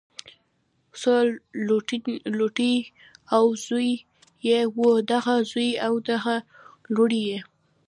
[0.99, 1.15] څو
[2.37, 2.75] لوڼې
[3.35, 3.91] او زوي
[4.47, 6.35] یې وو دغه زوي او دغه
[6.95, 7.39] لوڼو یی